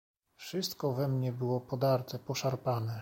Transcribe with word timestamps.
"Wszystko 0.35 0.93
we 0.93 1.07
mnie 1.07 1.31
było 1.31 1.61
podarte, 1.61 2.19
poszarpane." 2.19 2.99